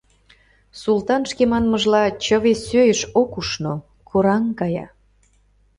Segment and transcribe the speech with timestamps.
[0.81, 3.73] Султан, шке манмыжла, чыве сӧйыш ок ушно,
[4.09, 4.85] кораҥ кая.